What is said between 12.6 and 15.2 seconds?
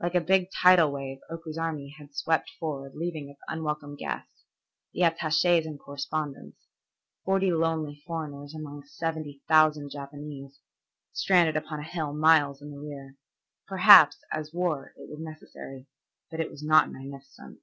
in the rear. Perhaps, as war, it was